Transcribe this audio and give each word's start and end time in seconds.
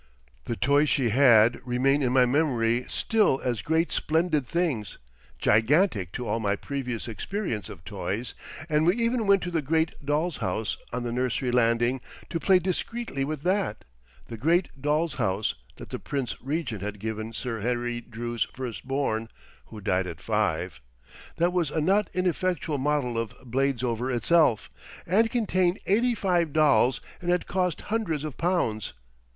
The 0.45 0.55
toys 0.55 0.89
she 0.89 1.09
had 1.09 1.61
remain 1.63 2.01
in 2.01 2.11
my 2.11 2.25
memory 2.25 2.85
still 2.87 3.39
as 3.43 3.61
great 3.61 3.91
splendid 3.91 4.47
things, 4.47 4.97
gigantic 5.37 6.11
to 6.13 6.27
all 6.27 6.39
my 6.39 6.55
previous 6.55 7.07
experience 7.07 7.69
of 7.69 7.85
toys, 7.85 8.33
and 8.67 8.87
we 8.87 8.95
even 8.95 9.27
went 9.27 9.43
to 9.43 9.51
the 9.51 9.61
great 9.61 9.93
doll's 10.03 10.37
house 10.37 10.75
on 10.91 11.03
the 11.03 11.11
nursery 11.11 11.51
landing 11.51 12.01
to 12.31 12.39
play 12.39 12.57
discreetly 12.57 13.23
with 13.23 13.43
that, 13.43 13.85
the 14.25 14.37
great 14.37 14.69
doll's 14.81 15.13
house 15.21 15.53
that 15.75 15.91
the 15.91 15.99
Prince 15.99 16.35
Regent 16.41 16.81
had 16.81 16.99
given 16.99 17.31
Sir 17.31 17.59
Harry 17.61 18.01
Drew's 18.01 18.45
first 18.55 18.87
born 18.87 19.29
(who 19.67 19.81
died 19.81 20.07
at 20.07 20.19
five), 20.19 20.81
that 21.35 21.53
was 21.53 21.69
a 21.69 21.79
not 21.79 22.09
ineffectual 22.15 22.79
model 22.79 23.19
of 23.19 23.35
Bladesover 23.45 24.09
itself, 24.09 24.67
and 25.05 25.29
contained 25.29 25.77
eighty 25.85 26.15
five 26.15 26.53
dolls 26.53 27.01
and 27.21 27.29
had 27.29 27.45
cost 27.45 27.81
hundreds 27.81 28.23
of 28.23 28.35
pounds. 28.35 28.93